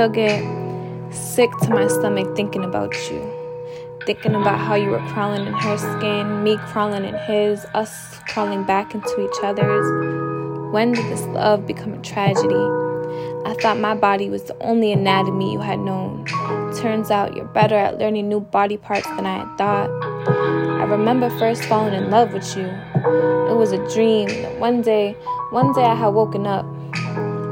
still 0.00 0.08
get 0.08 1.12
sick 1.12 1.50
to 1.58 1.68
my 1.68 1.86
stomach 1.86 2.34
thinking 2.34 2.64
about 2.64 2.94
you. 3.10 3.20
Thinking 4.06 4.34
about 4.34 4.58
how 4.58 4.74
you 4.74 4.88
were 4.88 5.06
crawling 5.12 5.46
in 5.46 5.52
her 5.52 5.76
skin, 5.76 6.42
me 6.42 6.56
crawling 6.68 7.04
in 7.04 7.14
his, 7.26 7.66
us 7.74 8.18
crawling 8.26 8.64
back 8.64 8.94
into 8.94 9.22
each 9.22 9.36
other's. 9.42 10.72
When 10.72 10.92
did 10.92 11.04
this 11.12 11.20
love 11.26 11.66
become 11.66 11.92
a 11.92 12.00
tragedy? 12.00 12.64
I 13.44 13.54
thought 13.60 13.78
my 13.78 13.94
body 13.94 14.30
was 14.30 14.44
the 14.44 14.56
only 14.62 14.90
anatomy 14.90 15.52
you 15.52 15.60
had 15.60 15.80
known. 15.80 16.24
Turns 16.78 17.10
out 17.10 17.36
you're 17.36 17.44
better 17.44 17.74
at 17.76 17.98
learning 17.98 18.26
new 18.26 18.40
body 18.40 18.78
parts 18.78 19.06
than 19.06 19.26
I 19.26 19.40
had 19.40 19.58
thought. 19.58 19.90
I 20.80 20.84
remember 20.84 21.28
first 21.38 21.62
falling 21.64 21.92
in 21.92 22.08
love 22.10 22.32
with 22.32 22.56
you. 22.56 22.64
It 23.50 23.54
was 23.54 23.72
a 23.72 23.86
dream 23.92 24.28
that 24.28 24.58
one 24.58 24.80
day, 24.80 25.12
one 25.50 25.74
day 25.74 25.84
I 25.84 25.94
had 25.94 26.08
woken 26.08 26.46
up. 26.46 26.64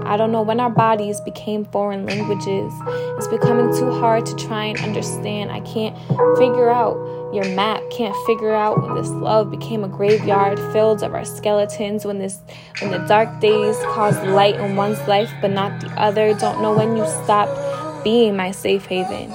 I 0.09 0.17
don't 0.17 0.33
know 0.33 0.41
when 0.41 0.59
our 0.59 0.71
bodies 0.71 1.21
became 1.21 1.67
foreign 1.67 2.07
languages. 2.07 2.73
It's 3.19 3.29
becoming 3.29 3.77
too 3.77 3.91
hard 3.91 4.25
to 4.25 4.35
try 4.37 4.65
and 4.65 4.79
understand. 4.81 5.53
I 5.53 5.61
can't 5.61 5.95
figure 6.39 6.71
out 6.71 6.97
your 7.35 7.45
map, 7.55 7.83
can't 7.91 8.17
figure 8.27 8.55
out 8.55 8.81
when 8.81 8.95
this 8.95 9.11
love 9.11 9.51
became 9.51 9.85
a 9.85 9.89
graveyard 9.89 10.59
filled 10.73 11.03
of 11.03 11.13
our 11.13 11.27
skeletons, 11.27 12.07
when 12.07 12.19
this 12.19 12.41
when 12.81 12.91
the 12.91 13.07
dark 13.07 13.39
days 13.41 13.77
caused 13.93 14.23
light 14.29 14.55
in 14.55 14.77
one's 14.77 15.01
life 15.07 15.31
but 15.43 15.51
not 15.51 15.79
the 15.83 15.89
other. 16.01 16.33
Don't 16.33 16.63
know 16.63 16.75
when 16.75 16.97
you 16.97 17.07
stopped 17.07 18.03
being 18.03 18.35
my 18.35 18.51
safe 18.51 18.87
haven. 18.87 19.35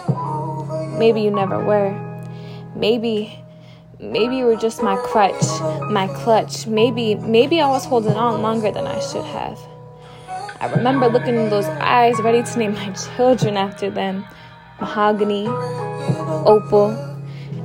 Maybe 0.97 1.21
you 1.21 1.29
never 1.29 1.63
were. 1.63 1.93
Maybe 2.75 3.39
maybe 3.99 4.37
you 4.37 4.45
were 4.45 4.55
just 4.55 4.81
my 4.81 4.95
crutch, 4.95 5.43
my 5.91 6.07
clutch. 6.07 6.65
Maybe 6.65 7.13
maybe 7.13 7.61
I 7.61 7.67
was 7.69 7.85
holding 7.85 8.13
on 8.13 8.41
longer 8.41 8.71
than 8.71 8.87
I 8.87 8.99
should 8.99 9.25
have. 9.25 9.59
I 10.63 10.67
remember 10.67 11.09
looking 11.09 11.35
in 11.35 11.49
those 11.49 11.65
eyes, 11.65 12.21
ready 12.21 12.41
to 12.41 12.57
name 12.57 12.75
my 12.75 12.89
children 12.91 13.57
after 13.57 13.89
them 13.89 14.25
mahogany, 14.79 15.45
opal, 15.45 16.97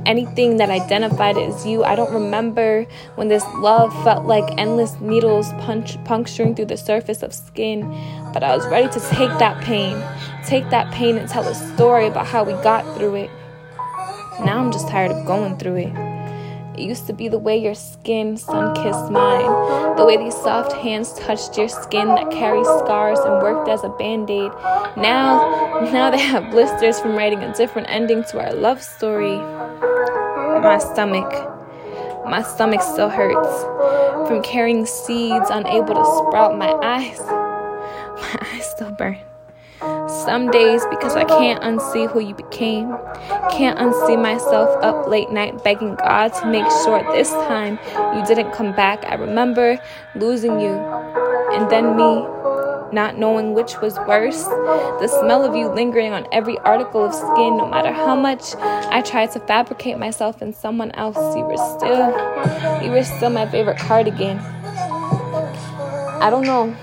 anything 0.05 0.57
that 0.57 0.69
identified 0.69 1.37
as 1.37 1.65
you. 1.65 1.85
I 1.85 1.95
don't 1.95 2.13
remember 2.13 2.85
when 3.15 3.29
this 3.29 3.45
love 3.59 3.93
felt 4.03 4.25
like 4.25 4.43
endless 4.57 4.99
needles 4.99 5.53
punch, 5.59 5.97
puncturing 6.03 6.55
through 6.55 6.65
the 6.65 6.75
surface 6.75 7.23
of 7.23 7.33
skin, 7.33 7.89
but 8.33 8.43
I 8.43 8.53
was 8.53 8.67
ready 8.67 8.89
to 8.89 8.99
take 8.99 9.29
that 9.39 9.63
pain, 9.63 10.03
take 10.45 10.69
that 10.69 10.91
pain 10.93 11.17
and 11.17 11.29
tell 11.29 11.47
a 11.47 11.55
story 11.55 12.05
about 12.05 12.27
how 12.27 12.43
we 12.43 12.51
got 12.63 12.83
through 12.97 13.15
it. 13.15 13.29
Now 14.43 14.59
I'm 14.59 14.73
just 14.73 14.89
tired 14.89 15.11
of 15.11 15.25
going 15.25 15.57
through 15.57 15.75
it. 15.77 16.08
It 16.79 16.87
used 16.87 17.07
to 17.07 17.13
be 17.13 17.27
the 17.27 17.37
way 17.37 17.57
your 17.57 17.75
skin 17.75 18.37
sun 18.37 18.73
kissed 18.73 19.11
mine, 19.11 19.97
the 19.97 20.05
way 20.05 20.15
these 20.15 20.33
soft 20.33 20.71
hands 20.71 21.11
touched 21.11 21.57
your 21.57 21.67
skin 21.67 22.07
that 22.07 22.31
carries 22.31 22.67
scars 22.67 23.19
and 23.19 23.33
worked 23.41 23.67
as 23.67 23.83
a 23.83 23.89
band 23.89 24.29
aid. 24.29 24.49
Now, 24.95 25.81
now 25.91 26.09
they 26.09 26.19
have 26.19 26.51
blisters 26.51 26.97
from 26.97 27.17
writing 27.17 27.39
a 27.39 27.53
different 27.53 27.89
ending 27.89 28.23
to 28.31 28.39
our 28.39 28.53
love 28.53 28.81
story. 28.81 29.35
My 29.35 30.77
stomach, 30.79 31.29
my 32.25 32.43
stomach 32.43 32.81
still 32.81 33.09
hurts 33.09 34.29
from 34.29 34.41
carrying 34.41 34.85
seeds 34.85 35.49
unable 35.49 35.95
to 35.95 36.05
sprout. 36.05 36.57
My 36.57 36.71
eyes, 36.81 37.19
my 38.21 38.47
eyes 38.53 38.71
still 38.71 38.91
burn. 38.91 39.17
Some 39.79 40.51
days, 40.51 40.83
because 40.89 41.15
I 41.15 41.23
can't 41.23 41.61
unsee 41.63 42.11
who 42.11 42.19
you 42.19 42.35
became, 42.35 42.95
can't 43.51 43.79
unsee 43.79 44.21
myself 44.21 44.69
up 44.83 45.07
late 45.07 45.31
night 45.31 45.63
begging 45.63 45.95
God 45.95 46.33
to 46.35 46.45
make 46.47 46.65
sure 46.83 47.01
this 47.13 47.29
time 47.29 47.79
you 48.15 48.25
didn't 48.25 48.51
come 48.51 48.75
back. 48.75 49.05
I 49.05 49.15
remember 49.15 49.79
losing 50.15 50.59
you, 50.59 50.73
and 51.53 51.69
then 51.71 51.95
me, 51.95 52.25
not 52.91 53.17
knowing 53.17 53.53
which 53.53 53.79
was 53.81 53.97
worse. 53.99 54.43
The 54.43 55.07
smell 55.07 55.45
of 55.45 55.55
you 55.55 55.69
lingering 55.69 56.11
on 56.11 56.27
every 56.31 56.57
article 56.59 57.05
of 57.05 57.13
skin, 57.13 57.55
no 57.55 57.67
matter 57.67 57.93
how 57.93 58.15
much 58.15 58.55
I 58.57 59.01
tried 59.01 59.31
to 59.31 59.39
fabricate 59.39 59.97
myself 59.97 60.41
in 60.41 60.53
someone 60.53 60.91
else, 60.91 61.17
you 61.35 61.43
were 61.43 61.57
still, 61.77 62.83
you 62.83 62.91
were 62.91 63.03
still 63.03 63.29
my 63.29 63.47
favorite 63.49 63.77
cardigan. 63.77 64.39
I 66.21 66.29
don't 66.29 66.45
know. 66.45 66.75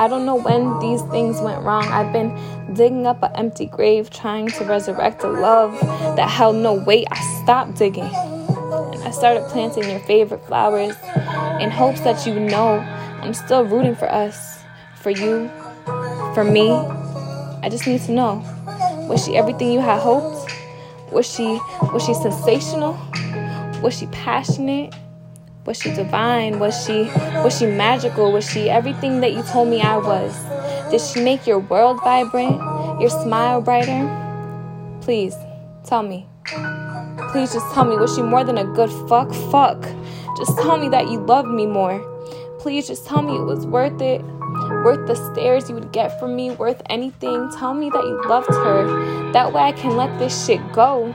I 0.00 0.08
don't 0.08 0.24
know 0.24 0.36
when 0.36 0.78
these 0.78 1.02
things 1.10 1.42
went 1.42 1.62
wrong. 1.62 1.84
I've 1.84 2.10
been 2.10 2.34
digging 2.72 3.06
up 3.06 3.22
an 3.22 3.32
empty 3.36 3.66
grave, 3.66 4.08
trying 4.08 4.46
to 4.52 4.64
resurrect 4.64 5.22
a 5.24 5.28
love 5.28 5.78
that 6.16 6.26
held 6.26 6.56
no 6.56 6.72
weight. 6.72 7.06
I 7.10 7.20
stopped 7.42 7.76
digging. 7.76 8.04
And 8.04 9.02
I 9.02 9.10
started 9.10 9.44
planting 9.50 9.90
your 9.90 10.00
favorite 10.00 10.40
flowers 10.46 10.96
in 11.60 11.70
hopes 11.70 12.00
that 12.00 12.26
you 12.26 12.40
know 12.40 12.78
I'm 13.20 13.34
still 13.34 13.62
rooting 13.62 13.94
for 13.94 14.10
us, 14.10 14.62
for 15.02 15.10
you, 15.10 15.50
for 16.32 16.44
me. 16.44 16.70
I 16.70 17.68
just 17.70 17.86
need 17.86 18.00
to 18.04 18.12
know. 18.12 18.42
Was 19.06 19.26
she 19.26 19.36
everything 19.36 19.70
you 19.70 19.80
had 19.80 20.00
hoped? 20.00 20.50
Was 21.12 21.30
she 21.30 21.60
was 21.92 22.02
she 22.06 22.14
sensational? 22.14 22.98
Was 23.82 23.98
she 23.98 24.06
passionate? 24.06 24.94
Was 25.70 25.78
she 25.78 25.94
divine? 25.94 26.58
Was 26.58 26.84
she 26.84 27.04
was 27.44 27.56
she 27.56 27.66
magical? 27.66 28.32
Was 28.32 28.44
she 28.44 28.68
everything 28.68 29.20
that 29.20 29.34
you 29.34 29.44
told 29.44 29.68
me 29.68 29.80
I 29.80 29.98
was? 29.98 30.36
Did 30.90 31.00
she 31.00 31.22
make 31.22 31.46
your 31.46 31.60
world 31.60 32.00
vibrant? 32.02 32.56
Your 33.00 33.08
smile 33.08 33.60
brighter? 33.60 34.02
Please, 35.00 35.36
tell 35.84 36.02
me. 36.02 36.26
Please 37.30 37.52
just 37.52 37.72
tell 37.72 37.84
me, 37.84 37.96
was 37.96 38.16
she 38.16 38.20
more 38.20 38.42
than 38.42 38.58
a 38.58 38.64
good 38.64 38.90
fuck? 39.08 39.32
Fuck. 39.52 39.80
Just 40.36 40.58
tell 40.58 40.76
me 40.76 40.88
that 40.88 41.08
you 41.08 41.20
loved 41.20 41.50
me 41.50 41.66
more. 41.66 42.00
Please 42.58 42.88
just 42.88 43.06
tell 43.06 43.22
me 43.22 43.36
it 43.36 43.44
was 43.44 43.64
worth 43.64 44.02
it. 44.02 44.22
Worth 44.82 45.06
the 45.06 45.14
stares 45.14 45.68
you 45.68 45.76
would 45.76 45.92
get 45.92 46.18
from 46.18 46.34
me, 46.34 46.50
worth 46.50 46.82
anything. 46.90 47.48
Tell 47.56 47.74
me 47.74 47.90
that 47.90 48.02
you 48.02 48.20
loved 48.26 48.52
her. 48.52 49.30
That 49.30 49.52
way 49.52 49.62
I 49.62 49.70
can 49.70 49.96
let 49.96 50.18
this 50.18 50.34
shit 50.46 50.60
go. 50.72 51.12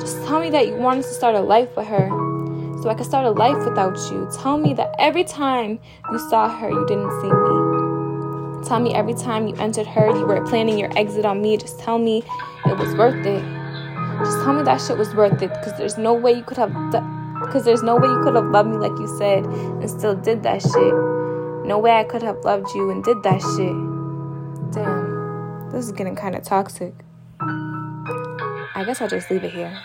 Just 0.00 0.24
tell 0.24 0.40
me 0.40 0.50
that 0.50 0.66
you 0.66 0.74
wanted 0.74 1.04
to 1.04 1.08
start 1.08 1.36
a 1.36 1.40
life 1.40 1.68
with 1.76 1.86
her 1.86 2.25
so 2.82 2.88
I 2.90 2.94
could 2.94 3.06
start 3.06 3.26
a 3.26 3.30
life 3.30 3.64
without 3.64 3.96
you. 4.10 4.28
Tell 4.32 4.58
me 4.58 4.74
that 4.74 4.94
every 4.98 5.24
time 5.24 5.78
you 6.10 6.18
saw 6.30 6.48
her, 6.48 6.68
you 6.68 6.86
didn't 6.86 7.10
see 7.20 7.32
me. 7.32 8.66
Tell 8.66 8.80
me 8.80 8.94
every 8.94 9.14
time 9.14 9.46
you 9.46 9.54
entered 9.56 9.86
her, 9.86 10.08
you 10.08 10.26
were 10.26 10.44
planning 10.46 10.78
your 10.78 10.90
exit 10.98 11.24
on 11.24 11.40
me. 11.40 11.56
Just 11.56 11.78
tell 11.78 11.98
me 11.98 12.22
it 12.66 12.76
was 12.76 12.94
worth 12.96 13.24
it. 13.24 13.42
Just 14.24 14.42
tell 14.42 14.54
me 14.54 14.62
that 14.62 14.80
shit 14.80 14.98
was 14.98 15.14
worth 15.14 15.40
it 15.42 15.50
because 15.50 15.76
there's 15.78 15.98
no 15.98 16.14
way 16.14 16.32
you 16.32 16.42
could 16.42 16.56
have 16.56 16.72
because 17.40 17.64
there's 17.64 17.82
no 17.82 17.96
way 17.96 18.08
you 18.08 18.20
could 18.22 18.34
have 18.34 18.46
loved 18.46 18.70
me 18.70 18.76
like 18.76 18.98
you 18.98 19.06
said 19.18 19.44
and 19.44 19.88
still 19.88 20.14
did 20.14 20.42
that 20.42 20.62
shit. 20.62 20.94
No 21.66 21.78
way 21.78 21.92
I 21.92 22.04
could 22.04 22.22
have 22.22 22.38
loved 22.44 22.68
you 22.74 22.90
and 22.90 23.04
did 23.04 23.22
that 23.22 23.40
shit. 23.40 24.72
Damn. 24.72 25.70
This 25.70 25.84
is 25.86 25.92
getting 25.92 26.16
kind 26.16 26.34
of 26.34 26.42
toxic. 26.42 26.94
I 27.40 28.84
guess 28.84 29.00
I'll 29.00 29.08
just 29.08 29.30
leave 29.30 29.44
it 29.44 29.52
here. 29.52 29.76